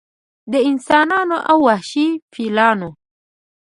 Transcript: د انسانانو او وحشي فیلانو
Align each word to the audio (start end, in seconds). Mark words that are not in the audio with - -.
د 0.51 0.53
انسانانو 0.69 1.37
او 1.51 1.57
وحشي 1.67 2.07
فیلانو 2.33 2.89